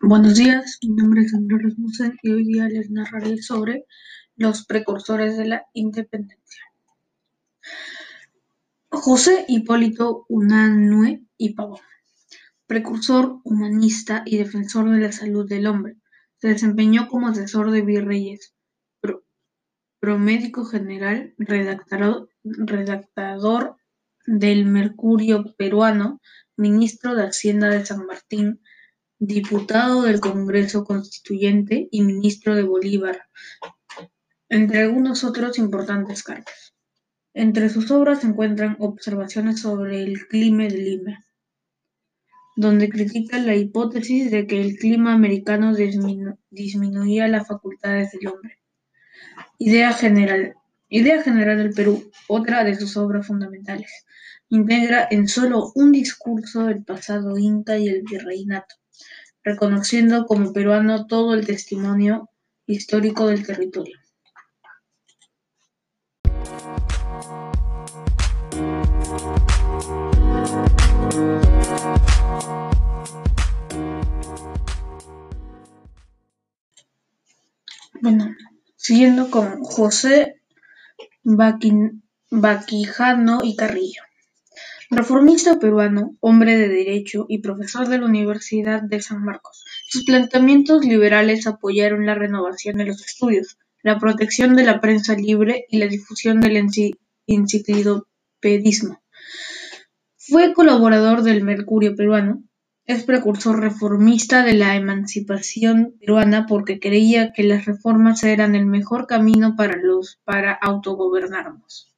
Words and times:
Buenos 0.00 0.36
días, 0.36 0.78
mi 0.82 0.94
nombre 0.94 1.22
es 1.22 1.34
Andrés 1.34 1.60
Rasmussen 1.60 2.16
y 2.22 2.30
hoy 2.30 2.44
día 2.44 2.68
les 2.68 2.88
narraré 2.88 3.42
sobre 3.42 3.84
los 4.36 4.64
precursores 4.64 5.36
de 5.36 5.46
la 5.46 5.66
independencia. 5.72 6.62
José 8.90 9.44
Hipólito 9.48 10.24
Unanue 10.28 11.24
y 11.36 11.54
Pavón, 11.54 11.80
precursor 12.68 13.40
humanista 13.42 14.22
y 14.24 14.38
defensor 14.38 14.88
de 14.88 15.00
la 15.00 15.10
salud 15.10 15.48
del 15.48 15.66
hombre, 15.66 15.96
se 16.36 16.46
desempeñó 16.46 17.08
como 17.08 17.26
asesor 17.26 17.72
de 17.72 17.82
virreyes, 17.82 18.54
promédico 19.98 20.64
general, 20.64 21.34
redactador, 21.38 22.30
redactador 22.44 23.76
del 24.26 24.64
Mercurio 24.64 25.56
peruano, 25.56 26.20
ministro 26.56 27.16
de 27.16 27.24
Hacienda 27.24 27.68
de 27.68 27.84
San 27.84 28.06
Martín, 28.06 28.60
diputado 29.20 30.02
del 30.02 30.20
Congreso 30.20 30.84
Constituyente 30.84 31.88
y 31.90 32.02
ministro 32.02 32.54
de 32.54 32.62
Bolívar, 32.62 33.22
entre 34.48 34.82
algunos 34.82 35.24
otros 35.24 35.58
importantes 35.58 36.22
cargos. 36.22 36.74
Entre 37.34 37.68
sus 37.68 37.90
obras 37.90 38.20
se 38.20 38.28
encuentran 38.28 38.76
observaciones 38.78 39.60
sobre 39.60 40.02
el 40.04 40.26
clima 40.28 40.64
de 40.64 40.78
Lima, 40.78 41.24
donde 42.56 42.88
critica 42.88 43.38
la 43.38 43.56
hipótesis 43.56 44.30
de 44.30 44.46
que 44.46 44.60
el 44.60 44.76
clima 44.76 45.12
americano 45.12 45.74
disminuía 46.50 47.28
las 47.28 47.48
facultades 47.48 48.12
del 48.12 48.28
hombre. 48.28 48.58
Idea 49.58 49.92
general. 49.92 50.54
Idea 50.88 51.22
general 51.22 51.58
del 51.58 51.74
Perú, 51.74 52.10
otra 52.28 52.64
de 52.64 52.74
sus 52.76 52.96
obras 52.96 53.26
fundamentales, 53.26 53.90
integra 54.48 55.06
en 55.10 55.28
solo 55.28 55.70
un 55.74 55.92
discurso 55.92 56.68
el 56.68 56.82
pasado 56.84 57.36
inca 57.36 57.76
y 57.76 57.88
el 57.88 58.02
virreinato 58.02 58.76
reconociendo 59.42 60.26
como 60.26 60.52
peruano 60.52 61.06
todo 61.06 61.34
el 61.34 61.46
testimonio 61.46 62.30
histórico 62.66 63.26
del 63.26 63.46
territorio. 63.46 63.96
Bueno, 78.00 78.36
siguiendo 78.76 79.30
con 79.30 79.62
José 79.64 80.40
Baquijano 82.30 83.40
y 83.42 83.56
Carrillo. 83.56 84.02
Reformista 84.90 85.58
peruano, 85.58 86.16
hombre 86.20 86.56
de 86.56 86.68
derecho 86.68 87.26
y 87.28 87.42
profesor 87.42 87.88
de 87.88 87.98
la 87.98 88.06
Universidad 88.06 88.80
de 88.80 89.02
San 89.02 89.22
Marcos, 89.22 89.62
sus 89.86 90.04
planteamientos 90.04 90.82
liberales 90.82 91.46
apoyaron 91.46 92.06
la 92.06 92.14
renovación 92.14 92.78
de 92.78 92.86
los 92.86 93.04
estudios, 93.04 93.58
la 93.82 93.98
protección 93.98 94.56
de 94.56 94.64
la 94.64 94.80
prensa 94.80 95.14
libre 95.14 95.66
y 95.68 95.76
la 95.76 95.88
difusión 95.88 96.40
del 96.40 96.66
enciclopedismo. 97.26 99.02
Fue 100.16 100.54
colaborador 100.54 101.22
del 101.22 101.44
Mercurio 101.44 101.94
peruano, 101.94 102.44
es 102.86 103.04
precursor 103.04 103.60
reformista 103.60 104.42
de 104.42 104.54
la 104.54 104.74
emancipación 104.74 105.96
peruana 106.00 106.46
porque 106.46 106.80
creía 106.80 107.34
que 107.34 107.42
las 107.42 107.66
reformas 107.66 108.24
eran 108.24 108.54
el 108.54 108.64
mejor 108.64 109.06
camino 109.06 109.54
para 109.54 109.76
los 109.76 110.18
para 110.24 110.54
autogobernarnos. 110.54 111.94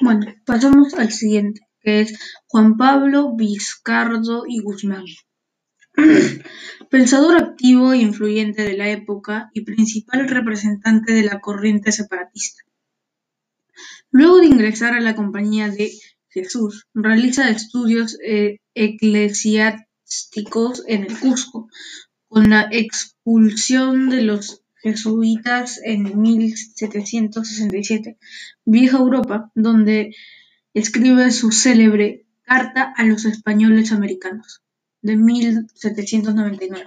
Bueno, 0.00 0.26
pasamos 0.46 0.94
al 0.94 1.10
siguiente, 1.12 1.60
que 1.80 2.00
es 2.00 2.18
Juan 2.46 2.76
Pablo 2.76 3.34
Vizcardo 3.34 4.44
y 4.46 4.60
Guzmán. 4.60 5.04
Pensador 6.90 7.36
activo 7.36 7.92
e 7.92 7.98
influyente 7.98 8.62
de 8.62 8.76
la 8.76 8.88
época 8.88 9.50
y 9.52 9.64
principal 9.64 10.28
representante 10.28 11.12
de 11.12 11.24
la 11.24 11.40
corriente 11.40 11.92
separatista. 11.92 12.62
Luego 14.10 14.38
de 14.38 14.46
ingresar 14.46 14.94
a 14.94 15.00
la 15.00 15.14
Compañía 15.14 15.68
de 15.68 15.90
Jesús, 16.42 16.86
realiza 16.94 17.50
estudios 17.50 18.16
eh, 18.24 18.58
eclesiásticos 18.74 20.84
en 20.86 21.04
el 21.04 21.18
Cusco, 21.18 21.68
con 22.28 22.50
la 22.50 22.68
expulsión 22.70 24.10
de 24.10 24.22
los 24.22 24.62
jesuitas 24.82 25.80
en 25.82 26.20
1767, 26.20 28.18
viaja 28.64 28.98
a 28.98 29.00
Europa, 29.00 29.50
donde 29.54 30.14
escribe 30.74 31.30
su 31.30 31.52
célebre 31.52 32.24
Carta 32.42 32.92
a 32.96 33.04
los 33.04 33.24
españoles 33.26 33.92
americanos, 33.92 34.62
de 35.02 35.16
1799, 35.16 36.84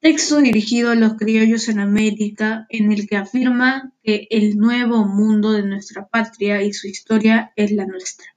texto 0.00 0.40
dirigido 0.40 0.90
a 0.90 0.94
los 0.94 1.14
criollos 1.14 1.68
en 1.68 1.80
América, 1.80 2.66
en 2.68 2.92
el 2.92 3.08
que 3.08 3.16
afirma 3.16 3.92
que 4.04 4.28
el 4.30 4.56
nuevo 4.56 5.04
mundo 5.04 5.52
de 5.52 5.64
nuestra 5.64 6.06
patria 6.06 6.62
y 6.62 6.72
su 6.72 6.86
historia 6.86 7.52
es 7.56 7.72
la 7.72 7.86
nuestra. 7.86 8.35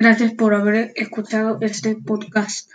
Gracias 0.00 0.32
por 0.34 0.54
haber 0.54 0.92
escuchado 0.94 1.58
este 1.60 1.96
podcast. 1.96 2.70